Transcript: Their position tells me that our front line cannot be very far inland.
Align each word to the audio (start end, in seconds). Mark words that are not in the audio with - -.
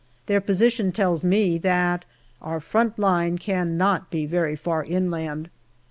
Their 0.25 0.41
position 0.41 0.91
tells 0.91 1.23
me 1.23 1.59
that 1.59 2.05
our 2.41 2.59
front 2.59 2.97
line 2.97 3.37
cannot 3.37 4.09
be 4.09 4.25
very 4.25 4.55
far 4.55 4.83
inland. 4.83 5.47